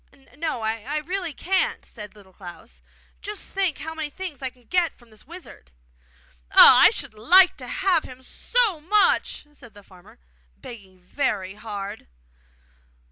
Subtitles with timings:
[0.35, 2.81] 'No, I really can't,' said Little Klans.
[3.21, 5.71] 'Just think how many things I can get from this wizard!'
[6.53, 6.79] 'Ah!
[6.79, 10.17] I should like to have him so much!' said the farmer,
[10.57, 12.07] begging very hard.